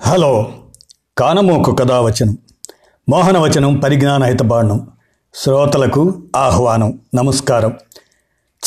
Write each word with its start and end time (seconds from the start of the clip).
Hello. 0.00 0.52
కానమోకు 1.18 1.74
కథావచనం. 1.74 2.38
మోహనవచనం 3.08 3.76
పరిజ్ఞాన 3.76 4.24
హితబాండం 4.24 4.90
శ్రోతలకు 5.34 6.22
ఆహ్వానం. 6.36 7.00
నమస్కారం. 7.14 7.76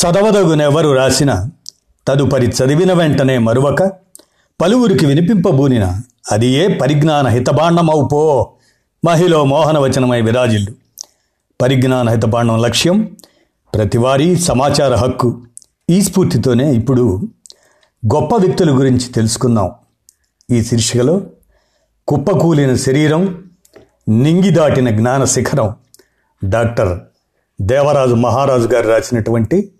చదవదగునెవరు 0.00 0.92
రాసిన 0.92 1.48
తదుపరి 2.08 2.46
చదివిన 2.46 2.92
వెంటనే 2.92 3.38
మరువక 3.38 3.92
పలువురికి 4.60 5.06
వినిపింపబూనిన 5.06 6.00
అది 6.32 6.46
ఏ 6.46 6.68
పరిజ్ఞాన 6.78 7.28
హితబాండమవుపో 7.28 8.52
మహిళ 9.04 9.36
మోహనవచనమై 9.36 10.20
విరాజిల్లు. 10.20 10.72
పరిజ్ఞాన 11.62 12.08
హితబాండం 12.08 12.62
లక్ష్యం 12.62 13.16
ప్రతివారీ 13.74 14.36
సమాచార 14.36 14.94
హక్కు. 14.94 15.42
ఈ 15.90 16.02
స్ఫూర్తితోనే 16.02 16.72
ఇప్పుడు 16.72 17.20
గొప్ప 18.14 18.36
వ్యక్తుల 18.36 18.78
గురించి 18.78 19.12
తెలుసుకుందాం. 19.12 19.70
ఈ 20.52 20.64
శీర్షికలో 20.64 21.26
కుప్పకూలిన 22.08 22.74
శరీరం 22.74 23.50
నింగి 24.08 24.50
దాటిన 24.50 24.96
జ్ఞాన 24.96 25.24
శిఖరం. 25.24 25.76
డాక్టర్ 26.44 27.00
దేవరాజు 27.60 28.14
మహారాజు 28.14 28.68
గారు 28.68 28.88
రాసినటువంటి 28.88 29.72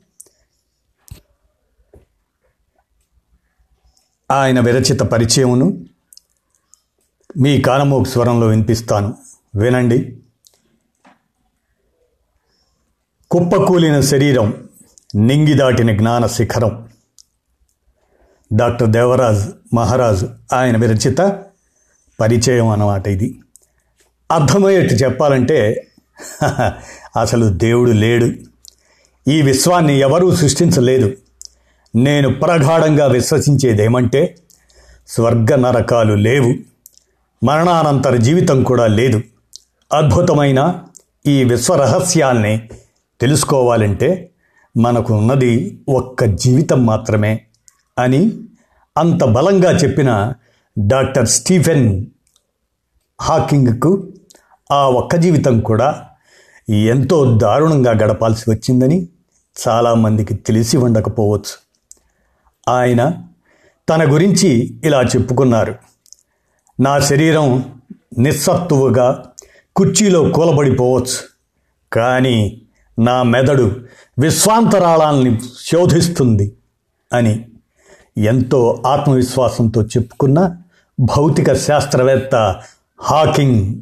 ఆయన 4.31 4.61
విరచిత 4.61 5.01
పరిచయమును 5.01 5.85
మీ 7.37 7.61
కానమోకు 7.61 8.05
స్వరంలో 8.05 8.47
వినిపిస్తాను. 8.47 9.15
వినండి. 9.55 10.19
కుప్పకూలిన 13.31 14.01
శరీరం 14.01 14.69
నింగి 15.15 15.55
దాటిన 15.55 15.97
జ్ఞాన 15.97 16.27
శిఖరం. 16.27 16.92
డాక్టర్ 18.53 18.89
దేవరాజ్ 18.89 19.75
మహారాజు 19.75 20.29
ఆయన 20.53 20.77
విరచిత 20.77 21.39
పరిచయం 22.21 22.69
అన్నమాట 22.69 23.09
ఇది. 23.09 23.41
అర్థమయ్యేట్టు 24.31 24.95
చెప్పాలంటే 24.95 25.89
అసలు 27.21 27.49
దేవుడు 27.49 27.91
లేడు. 27.91 28.33
ఈ 29.31 29.43
విశ్వాన్ని 29.43 29.99
ఎవరూ 29.99 30.35
సృష్టించలేదు. 30.35 31.13
నేను 31.97 32.35
ప్రగాఢంగా 32.35 33.07
విశ్వసించేదేమంటే 33.07 34.37
స్వర్గ 35.09 35.55
నరకాలు 35.55 36.15
లేవు. 36.15 36.55
మరణానంతర 37.45 38.17
జీవితం 38.17 38.63
కూడా 38.63 38.87
లేదు. 38.87 39.23
అద్భుతమైన 39.93 40.81
ఈ 41.27 41.45
విశ్వరహస్యాల్ని 41.45 42.69
తెలుసుకోవాలంటే 43.21 44.31
మనకు 44.77 45.15
ఉన్నది 45.15 45.79
ఒక్క 45.89 46.25
జీవితం 46.25 46.87
మాత్రమే 46.87 47.41
అని 47.99 48.33
అంత 48.97 49.25
బలంగా 49.25 49.71
చెప్పిన 49.73 50.33
డాక్టర్ 50.79 51.29
స్టీఫెన్ 51.29 52.07
హాకింగ్కు 53.21 54.13
ఆ 54.71 54.89
ఒక్క 54.89 55.17
జీవితం 55.17 55.61
కూడా 55.61 56.05
ఎంతో 56.71 57.39
దారుణంగా 57.39 57.91
గడపాల్సి 57.91 58.51
వచ్చిందని 58.51 59.09
చాలామందికి 59.69 60.35
తెలిసి 60.35 60.77
ఉండకపోవచ్చు. 60.77 61.55
ఆయన 62.69 63.13
తన 63.89 64.13
గురించి 64.13 64.81
ఇలా 64.85 65.03
చెప్పుకున్నారు. 65.03 65.75
నా 66.81 66.99
శరీరం 66.99 67.75
నిస్సత్తువుగా 68.19 69.25
కుర్చీలో 69.77 70.29
కూలబడిపోవచ్చు 70.29 71.19
కానీ 71.93 72.63
నా 72.99 73.23
మెదడు 73.23 73.81
విశ్వాంతరాళాల్ని 74.19 75.41
శోధిస్తుంది 75.41 76.53
అని 77.13 77.49
ఎంతో 78.19 78.83
ఆత్మవిశ్వాసంతో 78.87 79.83
చెప్పుకున్న 79.83 80.57
భౌతిక 81.01 81.53
శాస్త్రవేత్త 81.53 82.61
హాకింగ్ 83.01 83.81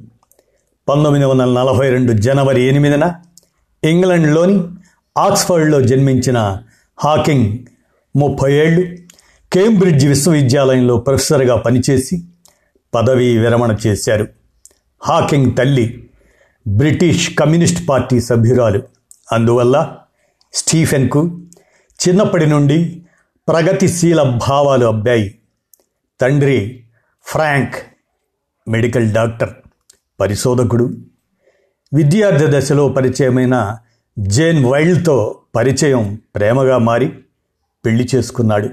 పంతొమ్మిది 0.88 1.24
వందల 1.24 1.44
నలభై 1.44 1.90
రెండు 1.90 2.12
జనవరి 2.12 2.62
ఎనిమిదిన 2.62 3.14
ఇంగ్లండ్లోని 3.84 4.64
ఆక్స్ఫర్డ్లో 5.18 5.82
జన్మించిన 5.82 6.58
హాకింగ్ 6.98 7.58
ముప్పై 8.16 8.52
ఏళ్ళు 8.52 8.96
కేంబ్రిడ్జ్ 9.52 10.06
విశ్వవిద్యాలయంలో 10.06 10.96
ప్రొఫెసర్గా 10.96 11.56
పనిచేసి 11.56 12.24
పదవీ 12.94 13.38
విరమణ 13.38 13.76
చేశారు. 13.86 14.28
హాకింగ్ 15.02 15.56
తల్లి 15.56 16.10
బ్రిటిష్ 16.68 17.34
కమ్యూనిస్ట్ 17.38 17.88
పార్టీ 17.88 18.20
సభ్యురాలు. 18.20 18.82
అందువల్ల 19.32 19.96
స్టీఫెన్కు 20.52 21.40
చిన్నప్పటి 22.08 22.46
నుండి 22.46 22.99
ప్రగతిశీల 23.50 24.22
భావాలు 24.22 24.86
అబ్బాయి. 24.86 25.38
తండ్రి 26.20 26.84
ఫ్రాంక్ 27.24 27.74
మెడికల్ 28.68 29.10
డాక్టర్ 29.10 29.48
పరిశోధకుడు. 30.20 30.90
విద్యార్థి 31.94 32.46
దశలో 32.48 32.88
పరిచయమైన 32.88 33.78
జేన్ 34.18 34.64
వైల్డ్తో 34.64 35.40
పరిచయం 35.54 36.20
ప్రేమగా 36.34 36.78
మారి 36.78 37.12
పెళ్ళి 37.84 38.08
చేసుకున్నాడు. 38.14 38.68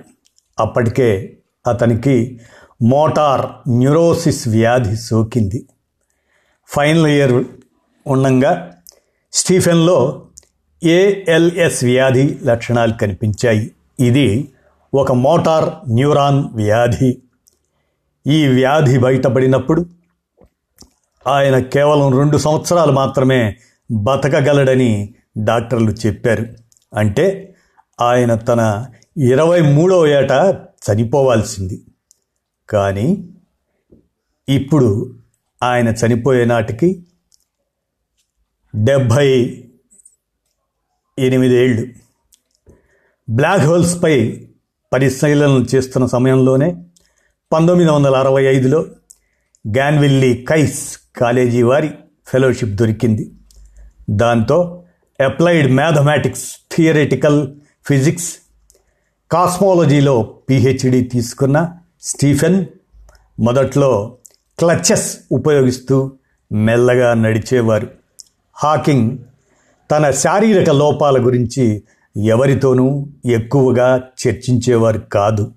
అప్పటికే 0.60 1.38
అతనికి 1.68 2.40
మోటార్ 2.82 3.70
న్యూరోసిస్ 3.70 4.48
వ్యాధి 4.48 4.96
సోకింది. 4.96 5.66
ఫైనల్ 6.68 7.08
ఇయర్ 7.08 7.44
ఉండంగా 8.08 8.72
స్టీఫెన్లో 9.34 10.28
ఏఎల్ఎస్ 10.84 11.84
వ్యాధి 11.84 12.40
లక్షణాలు 12.44 12.94
కనిపించాయి. 12.94 13.72
ఇది 14.00 14.54
ఒక 14.94 15.12
మోటార్ 15.12 15.90
న్యూరాన్ 15.92 16.44
వ్యాధి. 16.54 17.22
ఈ 18.28 18.48
వ్యాధి 18.48 18.98
బయటపడినప్పుడు 18.98 19.86
ఆయన 21.28 21.60
కేవలం 21.60 22.18
రెండు 22.18 22.38
సంవత్సరాలు 22.38 22.92
మాత్రమే 22.92 23.58
బతకగలడని 23.92 25.16
డాక్టర్లు 25.38 25.92
చెప్పారు. 25.92 26.46
అంటే 26.94 27.56
ఆయన 28.02 28.36
తన 28.36 28.86
ఇరవై 29.18 29.62
మూడో 29.62 30.08
ఏట 30.08 30.32
చనిపోవాల్సింది. 30.92 31.86
కానీ 32.70 33.30
ఇప్పుడు 34.50 35.16
ఆయన 35.64 35.88
చనిపోయే 35.88 36.46
నాటికి 36.46 37.06
డెబ్భై 38.76 39.28
ఎనిమిదేళ్ళు 41.20 41.88
బ్లాక్ 43.30 43.62
హోల్స్పై 43.62 44.47
పరిశీలనలు 44.94 45.66
చేస్తున్న 45.76 46.08
సమయంలోనే 46.08 46.76
పంతొమ్మిది 47.52 47.92
వందల 47.92 48.16
అరవై 48.16 48.44
ఐదులో 48.44 48.86
గ్యాన్విల్లీ 49.68 50.46
కైస్ 50.50 50.98
కాలేజీ 51.18 51.62
వారి 51.64 51.90
ఫెలోషిప్ 52.28 52.72
దొరికింది. 52.72 53.32
దాంతో 54.10 54.84
అప్లైడ్ 55.26 55.72
మ్యాథమెటిక్స్ 55.72 56.56
థియరిటికల్ 56.72 57.56
ఫిజిక్స్ 57.86 58.36
కాస్మాలజీలో 59.32 60.34
పిహెచ్డి 60.50 61.02
తీసుకున్న 61.04 61.74
స్టీఫెన్ 62.02 62.66
మొదట్లో 63.40 64.18
క్లచెస్ 64.60 65.18
ఉపయోగిస్తూ 65.32 66.12
మెల్లగా 66.52 67.14
నడిచేవారు. 67.14 67.88
హాకింగ్ 68.56 69.18
తన 69.92 70.12
శారీరక 70.12 70.70
లోపాల 70.70 71.26
గురించి 71.26 71.84
ఎవరితోనూ 72.18 73.08
ఎక్కువగా 73.26 74.04
చర్చించేవారు 74.28 75.00
కాదు. 75.00 75.54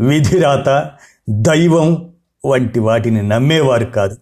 విధిరాత 0.00 0.90
దైవం 1.30 2.12
వంటి 2.46 2.80
వాటిని 2.80 3.22
నమ్మేవారు 3.22 3.84
కాదు. 3.84 4.16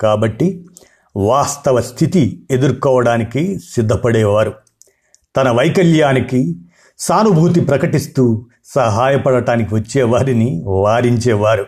కాబట్టి 0.00 0.66
వాస్తవ 1.16 1.80
స్థితి 1.80 2.46
ఎదుర్కోవడానికి 2.50 3.58
సిద్ధపడేవారు. 3.58 4.54
తన 5.36 5.50
వైకల్యానికి 5.50 6.56
సానుభూతి 6.98 7.60
ప్రకటిస్తూ 7.60 8.46
సహాయపడటానికి 8.64 9.74
వచ్చేవారిని 9.74 10.62
వారించేవారు. 10.66 11.66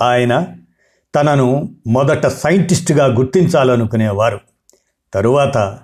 ఆయన 0.00 0.46
తనను 1.14 1.74
మొదట 1.86 2.26
సైంటిస్టుగా 2.26 3.06
గుర్తించాలనుకునేవారు. 3.06 4.40
తరువాత 5.14 5.78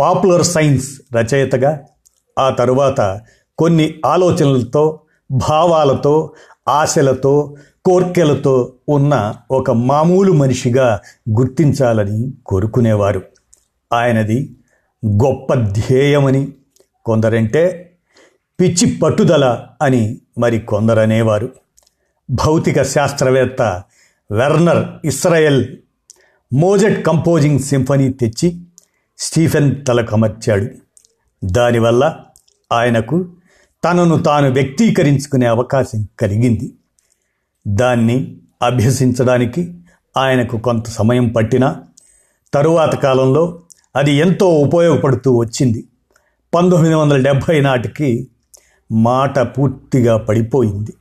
పాపులర్ 0.00 0.44
సైన్స్ 0.44 1.14
రచయితగా 1.14 1.80
ఆ 2.38 2.50
తరువాత 2.50 3.20
కొన్ని 3.58 3.94
ఆలోచనలతో 4.06 5.00
భావాలతో 5.30 6.32
ఆశలతో 6.68 7.56
కోర్కెలతో 7.84 8.72
ఉన్న 8.88 9.34
ఒక 9.50 9.70
మామూలు 9.70 10.32
మనిషిగా 10.32 11.00
గుర్తించాలని 11.30 12.32
కోరుకునేవారు. 12.46 13.22
ఆయనది 13.92 14.56
గొప్ప 15.06 15.54
ధ్యేయమని 15.54 16.52
కొందరంటే 17.04 17.92
పిచ్చి 18.60 18.98
పట్టుదల 19.02 19.66
అని 19.82 20.18
మరి 20.38 20.58
కొందరనేవారు. 20.58 21.48
భౌతిక 22.30 22.82
శాస్త్రవేత్త 22.82 23.82
Werner 24.32 25.06
Israel 25.06 25.76
Mozart 26.52 27.06
composing 27.06 27.58
symphony 27.58 28.08
తెచ్చి 28.08 28.60
స్టీఫెన్ 29.18 29.86
తలకమర్చాడు 29.86 30.66
దానివల్ల 31.44 32.20
ఆయనకు 32.72 33.28
తనను 33.84 34.18
తాను 34.18 34.50
వ్యక్తీకరించుకునే 34.50 35.46
అవకాశం 35.46 36.06
కలిగింది. 36.20 36.72
దాన్ని 37.66 38.36
అభ్యసించడానికి 38.62 39.74
ఆయనకు 40.16 40.58
కొంత 40.58 40.86
సమయం 40.86 41.28
పట్టినా 41.28 41.82
తరువాత 42.54 42.94
కాలంలో 42.94 43.62
అది 43.96 44.12
ఎంతో 44.12 44.48
ఉపయోగపడుతూ 44.48 45.36
వచ్చింది. 45.36 45.84
పంతొమ్మిది 46.54 46.94
వందల 46.94 47.22
డెబ్భై 47.22 47.60
నాటికి 47.60 48.28
మాట 48.92 49.38
పూర్తిగా 49.38 50.16
పడిపోయింది. 50.16 50.92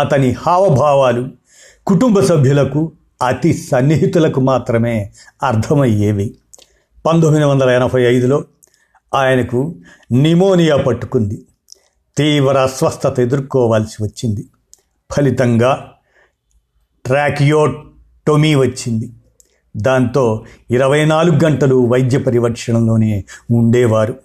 అతని 0.00 0.30
హావభావాలు 0.30 1.28
కుటుంబ 1.86 2.20
సభ్యులకు 2.20 2.92
అతి 3.26 3.52
సన్నిహితులకు 3.52 4.40
మాత్రమే 4.40 5.12
అర్థమయ్యేవి. 5.42 6.34
పంతొమ్మిది 7.06 7.46
వందల 7.46 7.70
ఎనభై 7.70 8.02
ఐదులో 8.02 8.44
ఆయనకు 9.14 9.74
నిమోనియా 10.12 10.76
పట్టుకుంది. 10.76 11.42
తీవ్ర 12.16 12.58
అస్వస్థత 12.58 13.20
ఎదుర్కోవాల్సి 13.20 14.02
వచ్చింది. 14.02 14.44
ఫలితంగా 15.12 15.92
ట్రాకియోటొమీ 17.06 18.54
వచ్చింది. 18.54 19.12
దాంతో 19.76 20.44
ఇరవై 20.70 21.04
నాలుగు 21.04 21.44
గంటలు 21.44 21.86
వైద్య 21.86 22.18
పరిరక్షణలోనే 22.18 23.24
ఉండేవారు. 23.50 24.18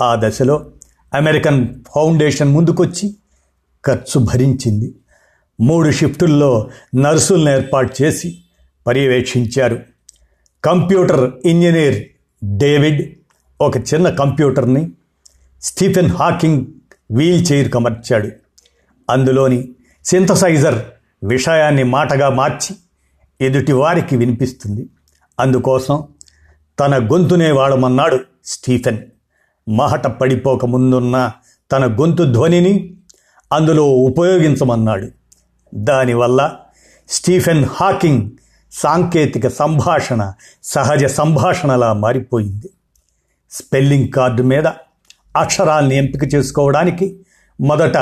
ఆ 0.00 0.20
దశలో 0.24 0.70
అమెరికన్ 1.14 1.68
ఫౌండేషన్ 1.94 2.48
ముందుకొచ్చి 2.48 3.16
ఖర్చు 3.86 4.18
భరించింది. 4.18 4.94
మూడు 5.60 5.90
షిఫ్టుల్లో 5.90 6.70
నర్సులను 6.96 7.56
ఏర్పాటు 7.56 8.02
చేసి 8.02 8.38
పర్యవేక్షించారు. 8.86 9.80
కంప్యూటర్ 10.64 11.30
ఇంజనీర్ 11.44 12.08
డేవిడ్ 12.44 13.19
ఒక 13.60 13.76
చిన్న 13.76 14.10
కంప్యూటర్ని 14.10 14.92
స్టీఫెన్ 15.62 16.10
హాకింగ్ 16.10 16.66
వీల్ 17.10 17.52
చైర్కి 17.52 17.76
అమర్చాడు 17.76 18.30
అందులోని 19.10 19.68
సింథసైజర్ 20.04 20.82
విషయాన్ని 21.24 21.82
మాటగా 21.82 22.28
మార్చి 22.28 22.76
ఎదుటి 23.40 23.72
వారికి 23.72 24.16
వినిపిస్తుంది. 24.16 24.88
అందుకోసం 25.40 26.08
తన 26.80 27.08
గొంతునే 27.12 27.50
వాడమన్నాడు 27.50 28.18
స్టీఫెన్. 28.44 28.98
మహట 29.68 30.06
పడిపోక 30.06 30.66
ముందున్న 30.66 31.32
తన 31.72 31.96
గొంతు 32.00 32.22
ధ్వనిని 32.22 32.94
అందులో 33.52 33.84
ఉపయోగించమన్నాడు. 33.88 35.08
దానివల్ల 35.74 36.56
స్టీఫెన్ 37.08 37.64
హాకింగ్ 37.64 38.30
సాంకేతిక 38.72 39.48
సంభాషణ 39.48 40.32
సహజ 40.62 41.04
సంభాషణలా 41.04 41.92
మారిపోయింది. 41.92 42.70
స్పెల్లింగ్ 43.50 44.08
కార్డు 44.08 44.42
మీద 44.42 44.66
అక్షరాల్ని 45.36 45.96
ఎంపిక 45.96 46.34
చేసుకోవడానికి 46.34 47.06
మొదట 47.60 47.96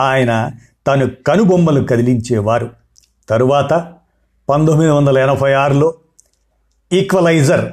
ఆయన 0.00 0.50
తను 0.86 1.10
కనుబొమ్మలు 1.26 1.84
కదిలించేవారు. 1.84 2.70
తరువాత 3.28 3.72
పంతొమ్మిది 4.48 4.90
వందల 4.90 5.18
ఎనభై 5.18 5.52
ఆరులో 5.52 5.94
ఈక్వలైజర్ 6.92 7.72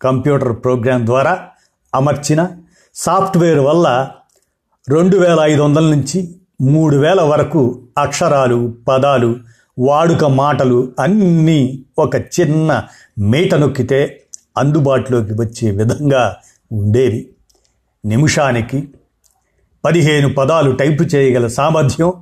కంప్యూటర్ 0.00 0.64
ప్రోగ్రాం 0.64 1.06
ద్వారా 1.06 1.48
అమర్చిన 1.94 2.48
సాఫ్ట్వేర్ 2.94 3.58
వల్ల 3.58 4.10
రెండు 4.88 5.16
వేల 5.16 5.38
ఐదు 5.42 5.62
వందల 5.62 5.84
నుంచి 5.90 6.34
మూడు 6.60 6.96
వేల 6.96 7.20
వరకు 7.22 7.60
అక్షరాలు 7.98 8.74
పదాలు 8.88 9.36
వాడుక 9.78 10.24
మాటలు 10.24 10.92
అన్నీ 10.98 11.84
ఒక 11.98 12.16
చిన్న 12.16 12.70
మీట 13.18 13.54
నొక్కితే 13.54 14.00
అందుబాటులోకి 14.58 15.32
వచ్చే 15.32 15.70
విధంగా 15.70 16.36
ఉండేవి 16.72 17.28
నిమిషానికి 18.04 18.88
పదిహేను 19.84 20.34
పదాలు 20.34 20.72
టైపు 20.72 21.02
చేయగల 21.02 21.46
సామర్థ్యం 21.46 22.12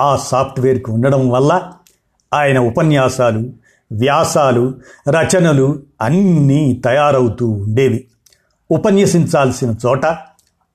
ఆ 0.00 0.16
సాఫ్ట్వేర్కి 0.16 0.90
ఉండడం 0.90 1.28
వల్ల 1.28 1.72
ఆయన 2.34 2.58
ఉపన్యాసాలు 2.58 3.52
వ్యాసాలు 3.92 4.74
రచనలు 5.08 5.82
అన్నీ 6.02 6.82
తయారవుతూ 6.84 7.48
ఉండేవి. 7.48 8.04
ఉపన్యసించాల్సిన 8.70 9.74
చోట 9.86 10.06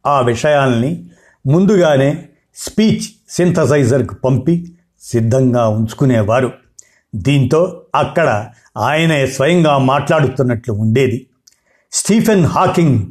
ఆ 0.06 0.22
విషయాల్ని 0.22 1.10
ముందుగానే 1.48 2.26
స్పీచ్ 2.56 3.02
సింథసైజర్కు 3.30 4.16
పంపి 4.16 4.74
సిద్ధంగా 5.02 5.68
ఉంచుకునేవారు. 5.68 6.52
దీంతో 7.16 7.82
అక్కడ 7.96 8.48
ఆయనే 8.78 9.28
స్వయంగా 9.28 9.78
మాట్లాడుతున్నట్లు 9.78 10.74
ఉండేది. 10.74 11.26
స్టీఫెన్ 11.92 12.46
హాకింగ్ 12.46 13.08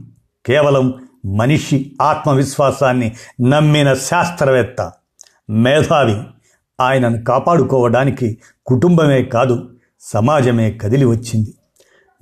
కేవలం 0.47 0.95
మనిషి 1.27 1.97
ఆత్మవిశ్వాసాన్ని 2.03 3.17
నమ్మిన 3.49 3.95
శాస్త్రవేత్త 3.95 4.93
మేధావి. 5.51 6.23
ఆయనను 6.81 7.25
కాపాడుకోవడానికి 7.25 8.39
కుటుంబమే 8.67 9.23
కాదు 9.23 9.69
సమాజమే 10.01 10.73
కదిలి 10.73 11.05
వచ్చింది. 11.05 11.55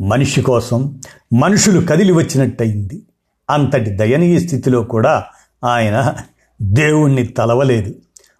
మనిషి 0.01 0.43
కోసం 0.43 1.01
మనుషులు 1.33 1.87
కదిలి 1.87 2.13
వచ్చినట్టయింది. 2.13 3.03
అంతటి 3.51 3.91
దయనీయ 3.91 4.39
స్థితిలో 4.39 4.83
కూడా 4.83 5.25
ఆయన 5.65 6.15
దేవుణ్ణి 6.63 7.27
తలవలేదు 7.27 7.95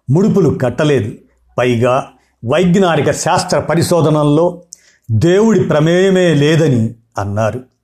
ముడుపులు 0.09 0.57
కట్టలేదు. 0.57 1.11
పైగా 1.57 2.09
వైజ్ఞానిక 2.45 3.11
శాస్త్ర 3.11 3.59
పరిశోధనల్లో 3.59 4.63
దేవుడి 5.11 5.59
ప్రమేయమే 5.59 6.33
లేదని 6.33 6.95
అన్నారు. 7.17 7.76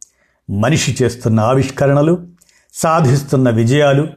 మనిషి 0.49 0.97
చేస్తున్న 1.03 1.39
ఆవిష్కరణలు 1.39 2.27
సాధిస్తున్న 2.73 3.49
విజయాలు 3.49 4.07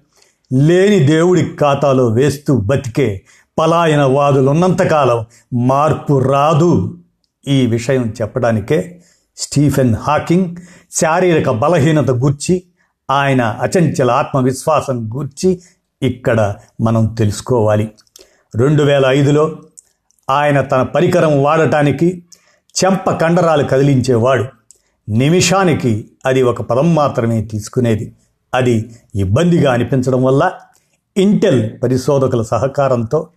లేని 0.52 0.98
దేవుడి 0.98 1.54
ఖాతాలో 1.60 2.08
వేస్తూ 2.08 2.56
బతికే 2.56 3.24
పలాయన 3.58 4.02
వాదులున్నంతకాలం 4.02 5.24
మార్పు 5.66 6.18
రాదు. 6.18 6.98
ఈ 7.48 7.66
విషయం 7.66 8.14
చెప్పడానికే 8.22 9.02
స్టీఫెన్ 9.36 9.94
హాకింగ్ 9.94 10.56
శారీరక 10.92 11.50
బలహీనత 11.50 12.10
గూర్చి 12.10 12.62
ఆయన 13.10 13.42
అచంచల 13.42 14.10
ఆత్మవిశ్వాసం 14.10 15.10
గూర్చి 15.16 15.60
ఇక్కడ 16.02 16.54
మనం 16.80 17.06
తెలుసుకోవాలి. 17.06 17.90
రెండు 18.56 18.82
వేల 18.82 19.04
ఐదులో 19.06 19.56
ఆయన 20.30 20.60
తన 20.60 20.82
పరికరం 20.82 21.42
వాడటానికి 21.42 22.24
చెంప 22.84 23.10
కండరాలు 23.10 23.62
కదిలించేవాడు. 23.62 24.55
నిమిషానికి 25.08 26.10
అది 26.26 26.42
ఒక 26.42 26.62
పదం 26.62 26.94
మాత్రమే 26.94 27.42
తీసుకునేది. 27.44 28.14
అది 28.54 28.90
ఇబ్బందిగా 29.14 29.72
అనిపించడం 29.72 30.22
వల్ల 30.22 30.52
ఇంటెల్ 31.16 31.70
పరిశోధకుల 31.82 32.42
సహకారంతో 32.42 33.28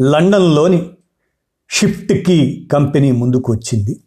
లండన్లోని 0.00 0.90
షిఫ్ట్ 1.70 2.12
కీ 2.12 2.68
కంపెనీ 2.72 3.12
ముందుకు 3.12 3.52
వచ్చింది. 3.52 4.00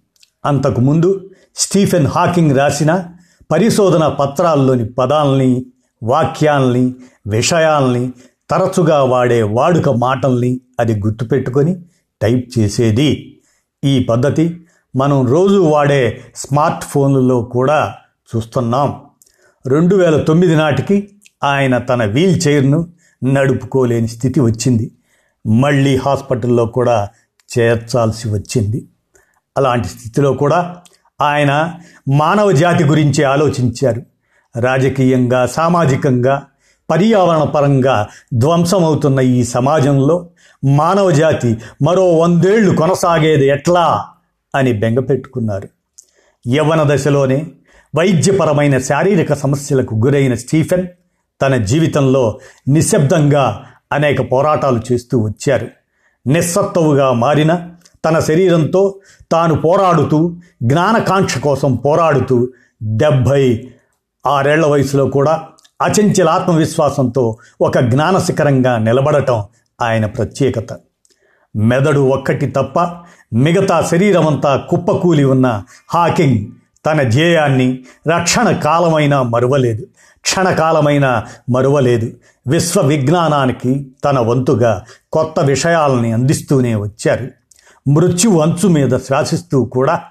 అంతకుముందు 0.46 1.30
స్టీఫెన్ 1.56 2.08
హాకింగ్ 2.08 2.58
రాసిన 2.58 3.06
పరిశోధన 3.51 4.08
పత్రాల్లోని 4.08 4.86
పదాలని 4.86 5.66
వాక్యాల్ని 6.04 6.96
విషయాల్ని 7.28 8.13
తరచుగా 8.50 9.04
వాడే 9.04 9.44
వాడుక 9.44 9.89
మాటల్ని 9.89 10.62
అది 10.80 11.00
గుర్తుపెట్టుకొని 11.00 11.84
టైప్ 12.22 12.60
చేసేది. 12.60 13.39
ఈ 13.84 14.04
పద్ధతి 14.04 14.64
మనం 14.96 15.28
రోజు 15.28 15.58
వాడే 15.58 16.22
స్మార్ట్ 16.36 16.84
ఫోన్లలో 16.84 17.42
కూడా 17.42 17.96
చూస్తున్నాం. 18.36 19.02
రెండు 19.68 19.96
వేల 19.96 20.22
తొమ్మిది 20.24 20.56
నాటికి 20.56 21.10
ఆయన 21.44 21.78
తన 21.78 22.06
వీల్ 22.06 22.42
చైర్ను 22.48 22.88
నడుపుకోలేని 23.24 24.08
స్థితి 24.08 24.40
వచ్చింది. 24.40 24.92
మళ్ళీ 25.48 25.96
హాస్పిటల్లో 25.96 26.66
కూడా 26.66 27.10
చేర్చాల్సి 27.58 28.30
వచ్చింది. 28.30 28.88
అలాంటి 29.58 29.88
స్థితిలో 29.88 30.34
కూడా 30.34 30.78
ఆయన 31.22 31.74
మానవ 32.10 32.52
జాతి 32.52 32.84
గురించి 32.84 33.24
ఆలోచించారు. 33.24 34.02
రాజకీయంగా 34.60 35.46
సామాజికంగా 35.46 36.44
పర్యావరణ 36.90 37.44
పరంగా 37.44 38.08
ధ్వంసమవుతున్న 38.34 39.20
ఈ 39.20 39.44
సమాజంలో 39.44 40.30
మానవ 40.66 41.12
జాతి 41.12 41.58
మరో 41.82 42.18
వందేళ్ళు 42.18 42.75
కొనసాగేది 42.75 43.48
ఎట్లా? 43.48 44.06
అని 44.56 44.74
బెంగపెట్టుకున్నారు 44.74 45.70
యవ్వన 46.48 46.96
దశలోనే 46.96 47.48
వైద్యపరమైన 47.96 48.78
శారీరక 48.78 49.34
సమస్యలకు 49.34 49.96
గురైన 49.96 50.34
స్టీఫెన్ 50.34 50.88
తన 51.42 51.56
జీవితంలో 51.58 52.40
నిశ్శబ్దంగా 52.68 53.66
అనేక 53.92 54.32
పోరాటాలు 54.32 54.82
చేస్తూ 54.92 55.24
వచ్చారు. 55.24 55.68
నిస్సత్తువుగా 56.28 57.12
మారిన 57.12 57.70
తన 58.06 58.20
శరీరంతో 58.20 58.96
తాను 59.32 59.62
పోరాడుతూ 59.62 60.36
జ్ఞానకాంక్ష 60.64 61.38
కోసం 61.38 61.76
పోరాడుతూ 61.76 62.48
డెబ్భై 62.84 63.70
ఆరేళ్ళ 64.28 64.66
వయసులో 64.66 65.06
కూడా 65.06 65.44
అచంచల 65.82 66.30
ఆత్మవిశ్వాసంతో 66.30 67.38
ఒక 67.62 67.80
జ్ఞాన 67.80 68.18
శిఖరంగా 68.18 68.78
నిలబడటం 68.78 69.44
ఆయన 69.82 70.06
ప్రత్యేకత. 70.06 70.78
మెదడు 71.56 72.00
ఒక్కటి 72.00 72.48
తప్ప 72.48 72.80
మిగతా 73.34 73.82
శరీరమంతా 73.82 74.55
కుప్పకూలి 74.55 75.24
ఉన్న 75.24 75.63
హాకింగ్ 75.94 76.48
తన 76.86 77.03
ధ్యేయాన్ని 77.03 77.79
రక్షణ 78.08 78.51
కాలమైనా 78.51 79.22
మరువలేదు. 79.22 79.86
క్షణకాలమైన 80.22 81.24
మరువలేదు. 81.50 82.12
విశ్వ 82.48 82.82
విజ్ఞానానికి 82.82 83.88
తన 84.05 84.20
వంతుగా 84.20 84.84
కొత్త 85.12 85.39
విషయాలని 85.39 86.12
అందిస్తూనే 86.12 86.75
వచ్చారు. 86.75 87.27
మృత్యు 87.89 88.29
అంచు 88.29 88.67
మీద 88.67 88.91
శ్వాసిస్తూ 88.98 89.65
కూడా 89.65 90.01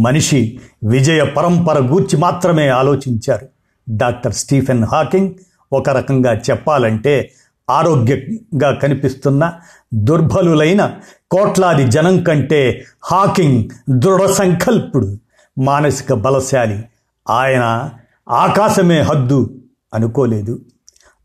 మనిషి 0.00 0.60
విజయ 0.84 1.24
పరంపర 1.24 1.78
గూర్చి 1.78 2.18
మాత్రమే 2.18 2.68
ఆలోచించారు. 2.68 3.46
డాక్టర్ 3.90 4.34
స్టీఫెన్ 4.34 4.84
హాకింగ్ 4.84 5.30
ఒక 5.72 5.90
రకంగా 5.90 6.34
చెప్పాలంటే 6.34 7.32
ఆరోగ్యంగా 7.70 8.74
కనిపిస్తున్న 8.74 9.52
దుర్బలులైన 9.94 10.94
కోట్లాది 11.30 11.88
జనం 11.88 12.22
కంటే 12.22 12.84
హాకింగ్ 13.04 13.64
దృఢ 13.90 14.26
సంకల్పుడు 14.26 15.18
మానసిక 15.58 16.12
బలశాలి. 16.12 16.84
ఆయన 17.30 17.90
ఆకాశమే 18.28 19.00
హద్దు 19.00 19.54
అనుకోలేదు. 19.94 20.60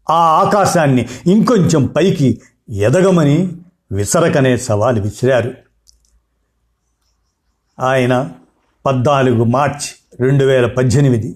ఆ 0.09 0.13
ఆకాశాన్ని 0.13 1.09
ఇంకొంచెం 1.27 1.85
పైకి 1.85 2.41
ఎదగమని 2.69 3.51
విసరకనే 3.91 4.57
సవాలు 4.57 5.01
విసిరారు. 5.01 5.53
ఆయన 7.79 8.29
పద్నాలుగు 8.85 9.43
మార్చ్ 9.43 10.13
రెండు 10.21 10.45
వేల 10.45 10.67
పద్దెనిమిది 10.67 11.35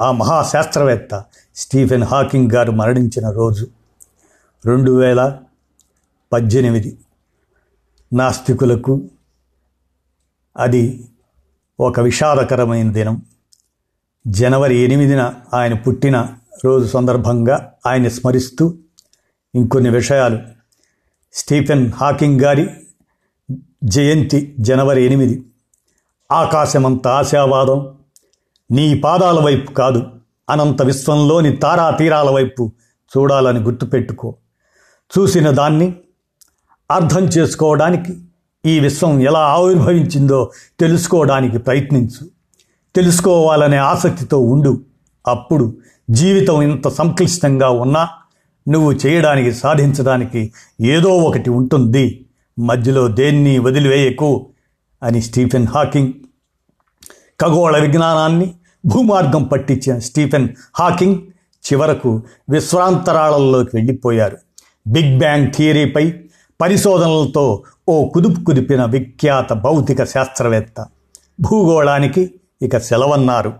ఆ 0.00 0.10
మహాశాస్త్రవేత్త 0.10 1.24
స్టీఫెన్ 1.56 2.02
హాకింగ్ 2.02 2.50
గారు 2.52 2.72
మరణించిన 2.72 3.30
రోజు. 3.30 3.66
రెండు 4.66 4.92
వేల 4.92 5.38
పద్దెనిమిది 6.32 6.98
నాస్తికులకు 8.12 9.10
అది 10.56 11.04
ఒక 11.80 12.00
విషాదకరమైన 12.00 12.92
దినం. 12.92 13.22
జనవరి 14.26 14.76
ఎనిమిదిన 14.76 15.34
ఆయన 15.54 15.74
పుట్టిన 15.74 16.34
రోజు 16.64 16.86
సందర్భంగా 16.86 17.72
ఆయన 17.86 18.08
స్మరిస్తూ 18.08 18.74
ఇంకొన్ని 19.54 19.90
విషయాలు. 19.90 20.38
స్టీఫెన్ 21.32 21.92
హాకింగ్ 21.92 22.40
గారి 22.40 22.70
జయంతి 23.84 24.56
జనవరి 24.60 25.02
ఎనిమిది. 25.02 25.44
ఆకాశమంత 26.32 27.08
ఆశావాదం. 27.08 27.98
నీ 28.70 28.98
పాదాల 28.98 29.40
వైపు 29.40 29.72
కాదు 29.72 30.06
అనంత 30.50 30.82
విశ్వంలోని 30.82 31.56
తారా 31.56 31.90
తీరాల 31.90 32.30
వైపు 32.30 32.72
చూడాలని 33.18 33.60
గుర్తుపెట్టుకో. 33.60 34.34
చూసిన 35.18 35.50
దాన్ని 35.50 35.94
అర్థం 36.90 37.24
చేసుకోవడానికి 37.24 38.18
ఈ 38.66 38.80
విశ్వం 38.80 39.22
ఎలా 39.22 39.40
ఆవిర్భవించిందో 39.40 40.50
తెలుసుకోవడానికి 40.80 41.58
ప్రయత్నించు. 41.58 42.28
తెలుసుకోవాలనే 42.96 43.76
ఆసక్తితో 43.76 44.40
ఉండు. 44.40 44.80
అప్పుడు 45.28 45.76
జీవితం 46.10 46.62
ఇంత 46.62 46.88
సంక్లిష్టంగా 46.88 47.70
ఉన్నా 47.70 48.08
నువ్వు 48.68 48.92
చేయడానికి 48.92 49.52
సాధించడానికి 49.52 50.52
ఏదో 50.80 51.08
ఒకటి 51.08 51.50
ఉంటుంది. 51.50 52.26
మధ్యలో 52.58 53.08
దేన్ని 53.08 53.58
వదిలివేయకు 53.58 54.46
అని 55.02 55.22
స్టీఫెన్ 55.22 55.66
హాకింగ్ 55.66 56.12
ఖగోళ 57.40 57.78
విజ్ఞానాన్ని 57.78 58.54
భూమార్గం 58.86 59.44
పట్టించిన 59.44 59.98
స్టీఫెన్ 59.98 60.48
హాకింగ్ 60.78 61.16
చివరకు 61.72 62.22
విశ్వాంతరాళంలోకి 62.50 63.70
వెళ్ళిపోయారు. 63.74 64.38
బిగ్ 64.86 65.18
బ్యాంగ్ 65.18 65.52
థియరీపై 65.56 66.14
పరిశోధనలతో 66.60 67.62
ఓ 67.88 68.08
కుదుపు 68.08 68.44
కుదిపిన 68.44 68.84
విఖ్యాత 68.84 69.52
భౌతిక 69.52 70.04
శాస్త్రవేత్త 70.04 70.86
భూగోళానికి 71.40 72.34
ఇక 72.62 72.78
సెలవన్నారు. 72.78 73.52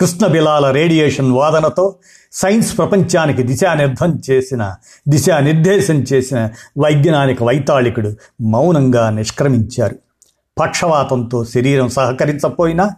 కృష్ణ 0.00 0.26
బిలాల 0.26 0.70
రేడియేషన్ 0.70 1.32
వాదనతో 1.32 1.94
సైన్స్ 2.32 2.78
ప్రపంచానికి 2.78 3.42
దిశానిర్ధం 3.42 4.22
చేసిన 4.30 4.74
దిశానిర్దేశం 5.08 5.94
చేసిన 5.94 6.50
వైజ్ఞానిక 6.78 7.42
వైతాళికుడు 7.42 8.16
మౌనంగా 8.40 9.10
నిష్క్రమించారు. 9.10 9.96
పక్షవాతంతో 10.60 11.44
శరీరం 11.44 11.88
సహకరించపోయినా 11.88 12.90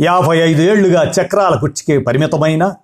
యాభై 0.00 0.36
ఐదు 0.38 0.62
ఏళ్ళుగా 0.62 1.12
చక్రాల 1.20 1.54
కుర్చికే 1.54 1.98
పరిమితమైన 1.98 2.74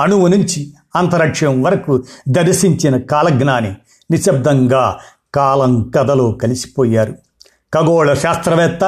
అణువు 0.00 0.26
నుంచి 0.26 0.72
అంతరిక్షం 0.96 1.62
వరకు 1.62 2.04
దర్శించిన 2.28 2.96
కాలజ్ఞాని 2.96 3.74
నిశ్శబ్దంగా 4.10 4.98
కాలం 5.34 5.92
కథలో 5.96 6.32
కలిసిపోయారు. 6.32 7.14
ఖగోళ 7.74 8.14
శాస్త్రవేత్త 8.14 8.84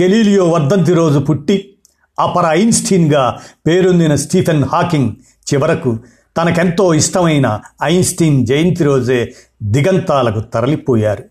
గెలీలియో 0.00 0.48
వర్ధంతి 0.48 0.94
రోజు 0.94 1.18
పుట్టి 1.18 1.74
అపర 2.20 2.46
ఐన్స్టీన్గా 2.46 3.38
పేరొందిన 3.66 4.14
స్టీఫెన్ 4.14 4.64
హాకింగ్ 4.64 5.12
చివరకు 5.54 5.98
తనకెంతో 6.36 6.94
ఇష్టమైన 6.94 7.60
ఐన్స్టీన్ 7.82 8.46
జయంతి 8.46 8.84
రోజే 8.84 9.34
దిగంతాలకు 9.62 10.40
తరలిపోయారు. 10.40 11.24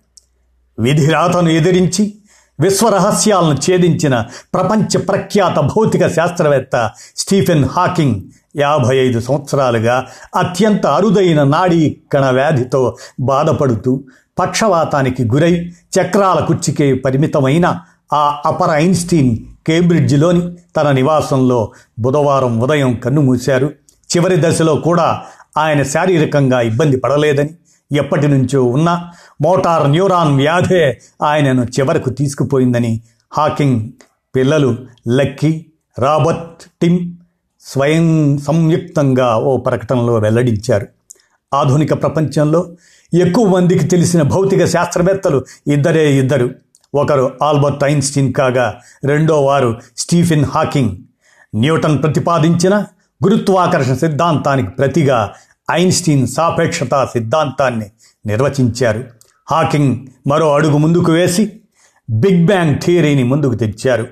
విధిరాతను 0.80 1.50
ఎదిరించి 1.50 2.13
విశ్వరహస్యాలను 2.60 3.53
ఛేదించిన 3.53 4.25
ప్రపంచ 4.53 4.98
ప్రఖ్యాత 4.98 5.60
భౌతిక 5.60 6.08
శాస్త్రవేత్త 6.08 6.91
స్టీఫెన్ 7.18 7.65
హాకింగ్ 7.65 8.22
యాభై 8.55 8.98
ఐదు 8.98 9.20
సంవత్సరాలుగా 9.20 10.08
అత్యంత 10.36 10.88
అరుదైన 10.88 11.43
నాడీ 11.43 11.98
కణ 12.13 12.29
వ్యాధితో 12.29 12.98
బాధపడుతూ 13.20 14.03
పక్షవాతానికి 14.39 15.24
గురై 15.24 15.65
చక్రాల 15.67 16.46
కుర్చీకే 16.46 16.93
పరిమితమైన 16.93 17.79
ఆ 18.13 18.41
అపర 18.46 18.72
ఐన్స్టీన్ 18.72 19.38
కేంబ్రిడ్జిలోని 19.67 20.58
తన 20.77 20.91
నివాసంలో 20.91 21.72
బుధవారం 22.00 22.60
ఉదయం 22.60 22.93
కన్నుమూశారు. 22.93 23.72
చివరి 24.15 24.38
దశలో 24.39 24.75
కూడా 24.75 25.22
ఆయన 25.58 25.84
శారీరకంగా 25.84 26.62
ఇబ్బంది 26.62 26.98
పడలేదని 26.98 27.50
ఎప్పటి 27.91 28.27
నుంచో 28.27 28.63
ఉన్న 28.63 29.10
మోటార్ 29.41 29.91
న్యూరాన్ 29.91 30.36
వ్యాధే 30.36 31.00
ఆయనను 31.22 31.63
చివరకు 31.63 32.10
తీసుకుపోయిందని 32.10 33.01
హాకింగ్ 33.34 33.89
పిల్లలు 34.36 34.77
లక్కీ 35.08 35.65
రాబర్ట్ 36.00 36.63
టిమ్ 36.81 37.15
స్వయం 37.65 38.38
సంయుక్తంగా 38.38 39.36
ఓ 39.36 39.58
ప్రకటనలో 39.58 40.18
వెల్లడించారు. 40.18 40.88
ఆధునిక 41.53 42.01
ప్రపంచంలో 42.01 42.70
ఎక్కువ 43.13 43.48
మందికి 43.48 43.86
తెలిసిన 43.86 44.22
భౌతిక 44.22 44.65
శాస్త్రవేత్తలు 44.65 45.46
ఇద్దరే 45.68 46.13
ఇద్దరు. 46.13 46.50
ఒకరు 46.96 47.32
ఆల్బర్ట్ 47.44 47.84
ఐన్స్టీన్ 47.84 48.34
కాగా 48.34 48.80
రెండో 49.06 49.41
వారు 49.41 49.80
స్టీఫెన్ 49.98 50.46
హాకింగ్. 50.46 50.98
న్యూటన్ 51.56 52.03
ప్రతిపాదించిన 52.03 52.75
గురుత్వాకర్షణ 53.24 53.94
సిద్ధాంతానికి 53.94 54.70
ప్రతిగా 54.70 55.34
ఐన్స్టీన్ 55.72 56.27
సాపేక్షతా 56.27 57.06
సిద్ధాంతాన్ని 57.06 57.86
నిర్వచించారు. 58.25 59.03
హాకింగ్ 59.51 60.08
మరో 60.27 60.53
అడుగు 60.53 60.77
ముందుకు 60.77 61.12
వేసి 61.12 61.60
బిగ్ 62.10 62.46
బ్యాంగ్ 62.46 62.80
థియరీని 62.86 63.24
ముందుకు 63.24 63.56
తెచ్చారు. 63.56 64.08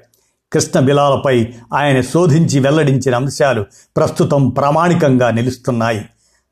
కృష్ణ 0.53 0.79
బిలాలపై 0.79 1.48
ఆయన 1.74 2.01
శోధించి 2.01 2.60
వెల్లడించిన 2.60 3.15
అంశాలు 3.15 3.65
ప్రస్తుతం 3.98 4.50
ప్రామాణికంగా 4.50 5.32
నిలుస్తున్నాయి. 5.32 6.06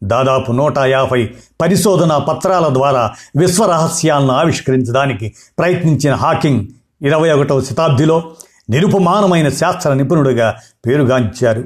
దాదాపు 0.04 0.52
నూట 0.52 0.78
యాభై 0.78 1.30
పరిశోధనా 1.62 2.18
పత్రాల 2.18 2.74
ద్వారా 2.74 3.12
విశ్వరహస్యాలను 3.38 4.32
ఆవిష్కరించడానికి 4.32 5.34
ప్రయత్నించిన 5.60 6.14
హాకింగ్ 6.14 6.68
ఇరవై 7.02 7.32
ఒకటవ 7.32 7.62
శతాబ్దిలో 7.62 8.32
నిరుపమానమైన 8.70 9.50
శాస్త్ర 9.50 9.94
నిపుణుడిగా 9.94 10.56
పేరుగాంచారు. 10.88 11.64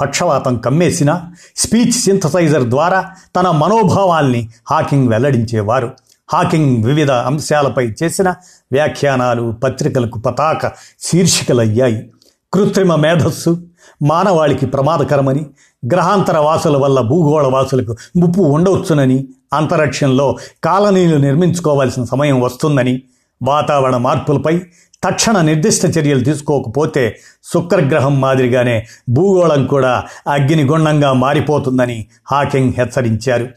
పక్షవాతం 0.00 0.58
కమ్మేసిన 0.58 1.20
స్పీచ్ 1.56 1.92
సింథసైజర్ 1.92 2.62
ద్వారా 2.62 3.10
తన 3.36 3.50
మనోభావాల్ని 3.50 4.48
హాకింగ్ 4.70 5.08
వెల్లడించేవారు. 5.08 5.90
హాకింగ్ 6.28 6.84
వివిధ 6.84 7.10
అంశాలపై 7.10 7.94
చేసిన 8.02 8.34
వ్యాఖ్యానాలు 8.72 9.52
పత్రికలకు 9.64 10.18
పతాక 10.18 10.72
శీర్షికలయ్యాయి. 11.00 12.10
కృత్రిమ 12.52 12.94
మేధస్సు 12.94 13.62
మానవాళికి 14.02 14.66
ప్రమాదకరమని 14.66 15.46
గ్రహాంతర 15.92 16.38
వాసుల 16.38 16.76
వల్ల 16.76 17.00
భూగోళ 17.00 17.46
వాసులకు 17.46 17.96
ముప్పు 18.16 18.40
ఉండవచ్చునని 18.40 19.28
అంతరిక్షంలో 19.52 20.36
కాలనీలు 20.64 21.16
నిర్మించుకోవాల్సిన 21.16 22.04
సమయం 22.04 22.40
వస్తుందని 22.40 23.02
వాతావరణ 23.42 23.96
మార్పులపై 23.96 24.62
తక్షణ 25.04 25.40
నిర్దిష్ట 25.40 25.98
చర్యలు 25.98 26.24
తీసుకోకపోతే 26.24 27.18
శుక్రగ్రహం 27.54 28.20
మాదిరిగానే 28.20 28.86
భూగోళం 29.08 29.66
కూడా 29.66 30.04
అగ్నిగుండంగా 30.28 31.12
మారిపోతుందని 31.12 32.06
హాకింగ్ 32.30 32.72
హెచ్చరించారు. 32.78 33.48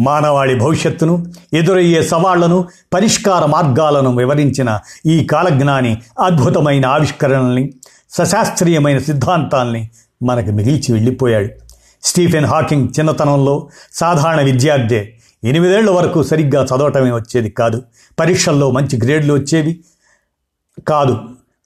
మానవాళి 0.00 0.54
భవిష్యత్తును 0.54 1.26
ఎదురయ్యే 1.52 2.02
సవాళ్ళను 2.02 2.64
పరిష్కార 2.94 3.44
మార్గాలను 3.44 4.16
వివరించిన 4.16 4.78
ఈ 5.06 5.24
కాలజ్ఞాని 5.24 6.02
అద్భుతమైన 6.20 6.86
ఆవిష్కరణల్ని 6.86 7.72
సశాస్త్రీయమైన 8.10 8.98
సిద్ధాంతాల్ని 8.98 9.90
మనకు 10.22 10.50
మిగిల్చి 10.50 10.92
వెళ్ళిపోయాడు. 10.92 11.48
స్టీఫెన్ 12.02 12.44
హాకింగ్ 12.44 12.88
చిన్నతనంలో 12.98 13.68
సాధారణ 13.92 14.40
విద్యార్థే. 14.40 15.16
ఎనిమిదేళ్ళ 15.44 15.90
వరకు 15.90 16.22
సరిగ్గా 16.22 16.64
చదవటమే 16.64 17.12
వచ్చేది 17.12 17.50
కాదు. 17.50 17.82
పరీక్షల్లో 18.20 18.70
మంచి 18.70 18.98
గ్రేడ్లు 19.04 19.34
వచ్చేవి 19.34 19.80
కాదు. 20.88 21.18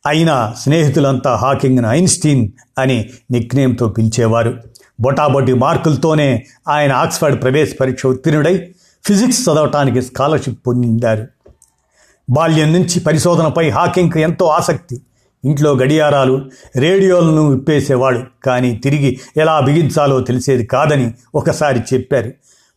అయినా 0.07 0.55
స్నేహితులంతా 0.59 1.37
హాకింగ్ను 1.37 1.89
ఐన్స్టీన్ 1.89 2.49
అని 2.79 3.11
నిక్నేమ్తో 3.31 3.89
పిలిచేవారు. 3.89 4.59
బొటాబొటి 5.01 5.55
మార్కులతోనే 5.55 6.47
ఆయన 6.69 6.93
ఆక్స్ఫర్డ్ 6.93 7.43
ప్రవేశ 7.43 7.75
పరీక్ష 7.81 8.07
ఉత్తీర్ణుడై 8.07 8.69
ఫిజిక్స్ 9.05 9.43
చదవటానికి 9.43 10.03
స్కాలర్షిప్ 10.03 10.67
పొందారు 10.67 11.27
బాల్యం 12.31 12.73
నుంచి 12.73 13.01
పరిశోధనపై 13.01 13.71
హాకింగ్కి 13.71 14.21
ఎంతో 14.21 14.47
ఆసక్తి. 14.47 15.01
ఇంట్లో 15.45 15.73
గడియారాలు 15.73 16.51
రేడియోలను 16.77 17.51
విప్పేసేవాడు. 17.51 18.21
కానీ 18.45 18.77
తిరిగి 18.77 19.21
ఎలా 19.37 19.61
బిగించాలో 19.61 20.21
తెలిసేది 20.21 20.67
కాదని 20.67 21.15
ఒకసారి 21.35 21.81
చెప్పారు. 21.95 22.33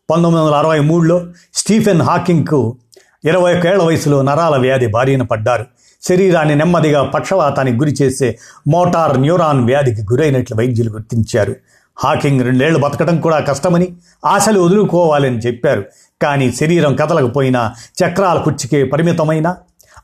పంతొమ్మిది 0.09 0.45
వందల 0.45 0.55
అరవై 0.55 0.79
మూడులో 0.79 1.25
స్టీఫెన్ 1.53 2.01
హాకింగ్కు 2.01 2.77
ఇరవై 3.25 3.59
ఒకేళ్ళ 3.59 3.83
వయసులో 3.83 4.21
నరాల 4.21 4.57
వ్యాధి 4.57 4.87
బారిన 4.87 5.21
పడ్డారు. 5.21 5.65
శరీరాన్ని 6.07 6.55
నెమ్మదిగా 6.55 7.03
పక్షవాతానికి 7.03 7.77
గురి 7.77 7.95
చేసే 8.01 8.37
మోటార్ 8.67 9.19
న్యూరాన్ 9.19 9.65
వ్యాధికి 9.65 10.01
గురైనట్లు 10.01 10.57
వైద్యులు 10.57 10.89
గుర్తించారు. 10.89 11.55
హాకింగ్ 11.97 12.41
రెండేళ్ళు 12.41 12.79
బతకడం 12.79 13.21
కూడా 13.21 13.39
కష్టమని 13.39 13.87
ఆశలు 14.25 14.59
వదులుకోవాలని 14.59 15.37
చెప్పారు. 15.37 15.83
కానీ 16.21 16.51
శరీరం 16.51 16.95
కదలకపోయినా 16.95 17.71
చక్రాల 18.03 18.37
కుర్చీకే 18.37 18.83
పరిమితమైన 18.83 19.55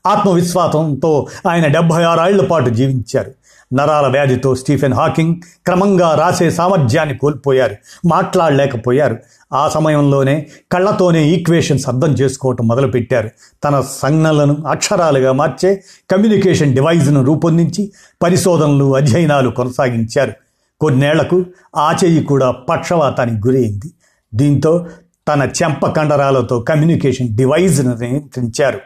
ఆత్మవిశ్వాసంతో 0.06 1.26
ఆయన 1.48 1.66
డెబ్భై 1.66 2.02
ఆరేళ్ళ 2.02 2.46
పాటు 2.46 2.70
జీవించారు. 2.70 3.32
నరాల 3.74 4.06
వ్యాధితో 4.06 4.54
స్టీఫెన్ 4.54 4.92
హాకింగ్ 4.92 5.34
క్రమంగా 5.36 6.14
రాసే 6.14 6.50
సామర్థ్యాన్ని 6.50 7.18
కోల్పోయారు. 7.18 7.76
మాట్లాడలేకపోయారు. 8.06 9.16
ఆ 9.52 9.68
సమయంలోనే 9.68 10.46
కళ్ళతోనే 10.72 11.24
ఈక్వేషన్స్ 11.24 11.88
అర్థం 11.88 12.12
చేసుకోవటం 12.12 12.68
మొదలుపెట్టారు. 12.68 13.30
తన 13.64 13.84
సంజ్ఞలను 14.02 14.56
అక్షరాలుగా 14.68 15.32
మార్చే 15.32 15.84
కమ్యూనికేషన్ 16.10 16.74
డివైజ్ను 16.74 17.24
రూపొందించి 17.24 17.92
పరిశోధనలు 18.22 18.96
అధ్యయనాలు 18.96 19.50
కొనసాగించారు. 19.50 20.32
కొన్నేళ్ళకు 20.80 21.44
ఆ 21.76 21.96
చెయ్యి 22.04 22.24
కూడా 22.24 22.50
పక్షవాతానికి 22.50 23.48
గురైంది. 23.48 23.88
దీంతో 24.34 24.86
తన 25.28 25.48
చెంప 25.62 25.86
కండరాలతో 25.86 26.60
కమ్యూనికేషన్ 26.60 27.28
డివైజ్ను 27.36 27.96
నియంత్రించారు 28.00 28.78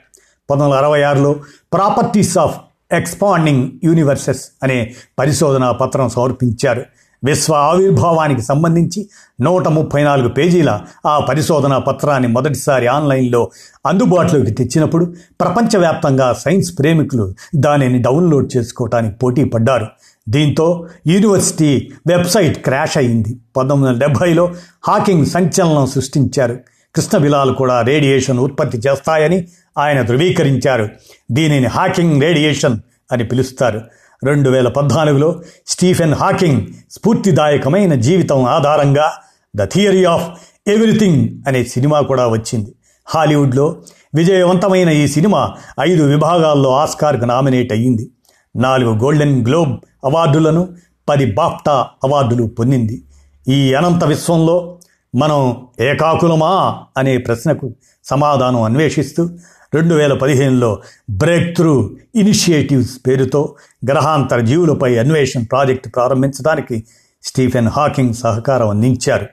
పంతొమ్మిది 0.51 0.75
వందల 0.75 0.87
అరవై 0.87 1.03
ఆరులో 1.03 1.33
ప్రాపర్టీస్ 1.73 2.39
ఆఫ్ 2.39 2.57
ఎక్స్పాండింగ్ 2.93 3.71
యూనివర్సెస్ 3.85 4.45
అనే 4.63 4.95
పరిశోధనా 5.19 5.73
పత్రం 5.73 6.09
సమర్పించారు. 6.09 6.83
విశ్వ 7.25 7.55
ఆవిర్భావానికి 7.55 8.43
సంబంధించి 8.43 9.09
నూట 9.41 9.69
ముప్పై 9.69 10.03
నాలుగు 10.03 10.29
పేజీల 10.29 10.81
ఆ 11.07 11.19
పరిశోధనా 11.19 11.79
పత్రాన్ని 11.79 12.29
మొదటిసారి 12.29 12.87
ఆన్లైన్లో 12.87 13.51
అందుబాటులోకి 13.87 14.51
తెచ్చినప్పుడు 14.51 15.05
ప్రపంచవ్యాప్తంగా 15.41 16.33
సైన్స్ 16.33 16.79
ప్రేమికులు 16.79 17.35
దానిని 17.55 17.99
డౌన్లోడ్ 17.99 18.57
చేసుకోవటానికి 18.57 19.15
పోటీ 19.15 19.45
పడ్డారు 19.45 19.89
దీంతో 20.29 20.87
యూనివర్సిటీ 21.07 21.91
వెబ్సైట్ 22.07 22.65
క్రాష్ 22.65 22.99
అయింది. 22.99 23.37
పంతొమ్మిది 23.57 23.93
వందల 23.93 24.07
డెబ్భైలో 24.07 24.55
హాకింగ్ 24.89 25.27
సంచలనం 25.27 25.87
సృష్టించారు. 25.87 26.59
కృష్ణ 26.95 27.19
బిలాలు 27.19 27.53
కూడా 27.53 27.83
రేడియేషన్ 27.83 28.39
ఉత్పత్తి 28.39 28.79
చేస్తాయని 28.79 29.47
ఆయన 29.79 30.03
ధృవీకరించారు. 30.03 30.89
దీనిని 31.31 31.67
హాకింగ్ 31.67 32.23
రేడియేషన్ 32.23 32.79
అని 33.13 33.25
పిలుస్తారు. 33.25 33.81
రెండు 34.25 34.51
వేల 34.51 34.69
పద్నాలుగులో 34.69 35.43
స్టీఫెన్ 35.67 36.15
హాకింగ్ 36.15 36.67
స్ఫూర్తిదాయకమైన 36.91 37.95
జీవితం 37.95 38.45
ఆధారంగా 38.45 39.13
ద 39.57 39.65
థియరీ 39.65 40.05
ఆఫ్ 40.05 40.29
ఎవ్రీథింగ్ 40.69 41.29
అనే 41.47 41.65
సినిమా 41.65 42.01
కూడా 42.01 42.27
వచ్చింది. 42.27 42.75
హాలీవుడ్లో 43.07 43.77
విజయవంతమైన 44.15 44.89
ఈ 44.89 45.09
సినిమా 45.09 45.55
ఐదు 45.81 46.03
విభాగాల్లో 46.03 46.71
ఆస్కార్కు 46.71 47.25
నామినేట్ 47.25 47.73
అయ్యింది. 47.73 48.11
నాలుగు 48.57 48.99
గోల్డెన్ 48.99 49.47
గ్లోబ్ 49.47 49.77
అవార్డులను 50.05 50.69
పది 51.09 51.33
బాఫ్టా 51.33 51.87
అవార్డులు 52.05 52.45
పొందింది. 52.45 53.03
ఈ 53.49 53.75
అనంత 53.75 54.05
విశ్వంలో 54.05 54.79
మనం 55.15 55.67
ఏకాకులమా 55.81 56.83
అనే 56.97 57.19
ప్రశ్నకు 57.19 57.73
సమాధానం 58.05 58.63
అన్వేషిస్తూ 58.63 59.31
రెండు 59.75 59.95
వేల 59.95 60.15
పదిహేనులో 60.15 60.79
బ్రేక్ 61.11 61.57
త్రూ 61.57 61.97
ఇనిషియేటివ్స్ 62.15 63.01
పేరుతో 63.07 63.55
గ్రహాంతర 63.89 64.41
జీవులపై 64.41 64.99
అన్వేషణ 64.99 65.43
ప్రాజెక్టు 65.43 65.89
ప్రారంభించడానికి 65.89 66.85
స్టీఫెన్ 67.23 67.69
హాకింగ్ 67.69 68.15
సహకారం 68.15 68.69
అందించారు. 68.69 69.27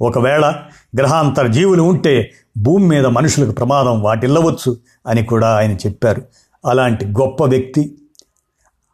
ఒకవేళ 0.00 0.54
గ్రహాంతర 0.98 1.46
జీవులు 1.46 1.82
ఉంటే 1.82 2.30
భూమి 2.58 2.86
మీద 2.86 3.06
మనుషులకు 3.06 3.50
ప్రమాదం 3.50 4.02
వాటిల్లవచ్చు 4.02 4.76
అని 5.06 5.22
కూడా 5.22 5.56
ఆయన 5.56 5.72
చెప్పారు. 5.72 6.22
అలాంటి 6.66 7.04
గొప్ప 7.06 7.44
వ్యక్తి 7.44 7.99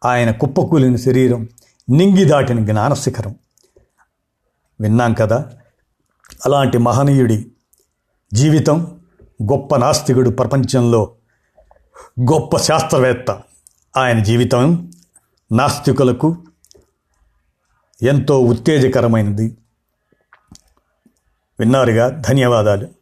ఆయన 0.07 0.31
కుప్పకూలిన 0.31 0.95
శరీరం 0.95 1.49
నింగి 1.89 2.25
దాటిన 2.25 2.65
జ్ఞానశిఖరం. 2.65 3.35
విన్నాం 4.81 5.13
కదా 5.13 5.51
అలాంటి 6.45 6.77
మహనీయుడి 6.77 7.51
జీవితం 8.33 9.01
గొప్ప 9.43 9.75
నాస్తికుడు 9.75 10.29
ప్రపంచంలో 10.29 11.15
గొప్ప 12.21 12.57
శాస్త్రవేత్త. 12.57 13.41
ఆయన 13.97 14.23
జీవితం 14.23 14.91
నాస్తికులకు 15.51 16.37
ఎంతో 18.03 18.39
ఉత్తేజకరమైనది. 18.39 19.57
విన్నారుగా 21.59 22.09
ధన్యవాదాలు. 22.09 22.96